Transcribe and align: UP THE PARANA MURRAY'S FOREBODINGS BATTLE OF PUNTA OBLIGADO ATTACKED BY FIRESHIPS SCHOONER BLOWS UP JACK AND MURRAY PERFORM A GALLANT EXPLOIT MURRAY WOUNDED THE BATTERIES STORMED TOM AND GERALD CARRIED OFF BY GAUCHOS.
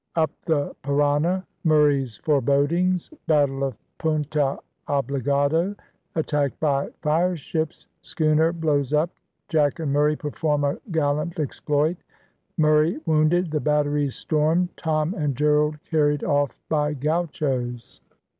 UP 0.15 0.31
THE 0.47 0.75
PARANA 0.81 1.45
MURRAY'S 1.63 2.17
FOREBODINGS 2.25 3.11
BATTLE 3.27 3.63
OF 3.63 3.77
PUNTA 3.99 4.57
OBLIGADO 4.87 5.75
ATTACKED 6.15 6.59
BY 6.59 6.89
FIRESHIPS 7.03 7.85
SCHOONER 8.01 8.51
BLOWS 8.53 8.93
UP 8.93 9.11
JACK 9.47 9.77
AND 9.81 9.93
MURRAY 9.93 10.15
PERFORM 10.15 10.63
A 10.63 10.77
GALLANT 10.89 11.37
EXPLOIT 11.39 11.97
MURRAY 12.57 12.97
WOUNDED 13.05 13.51
THE 13.51 13.59
BATTERIES 13.59 14.15
STORMED 14.15 14.75
TOM 14.75 15.13
AND 15.13 15.35
GERALD 15.35 15.77
CARRIED 15.85 16.23
OFF 16.23 16.59
BY 16.67 16.93
GAUCHOS. 16.95 18.01